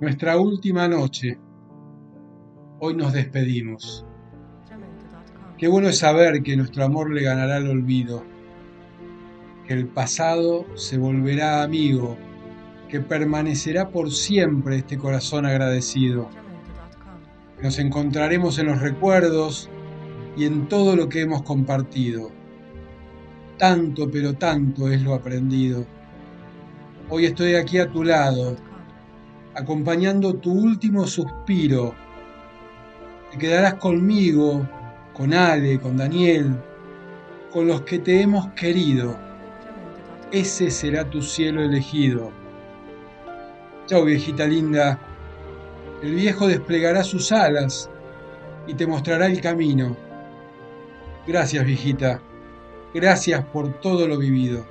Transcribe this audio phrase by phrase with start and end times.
[0.00, 1.38] Nuestra última noche.
[2.80, 4.04] Hoy nos despedimos.
[5.56, 8.24] Qué bueno es saber que nuestro amor le ganará el olvido,
[9.64, 12.18] que el pasado se volverá amigo,
[12.88, 16.28] que permanecerá por siempre este corazón agradecido.
[17.62, 19.70] Nos encontraremos en los recuerdos
[20.36, 22.32] y en todo lo que hemos compartido.
[23.58, 25.86] Tanto, pero tanto es lo aprendido.
[27.08, 28.56] Hoy estoy aquí a tu lado,
[29.54, 31.94] acompañando tu último suspiro.
[33.30, 34.68] Te quedarás conmigo,
[35.12, 36.56] con Ale, con Daniel,
[37.52, 39.16] con los que te hemos querido.
[40.32, 42.32] Ese será tu cielo elegido.
[43.86, 44.98] Chao, viejita linda.
[46.02, 47.88] El viejo desplegará sus alas
[48.66, 49.96] y te mostrará el camino.
[51.26, 52.20] Gracias, viejita.
[52.92, 54.66] Gracias por todo lo vivido.